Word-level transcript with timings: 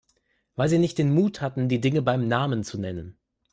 Weil 0.55 0.67
Sie 0.67 0.79
nicht 0.79 0.97
den 0.97 1.13
Mut 1.13 1.41
hatten, 1.41 1.69
die 1.69 1.79
Dinge 1.79 2.01
beim 2.01 2.27
Namen 2.27 2.63
zu 2.63 2.79
nennen. 2.79 3.19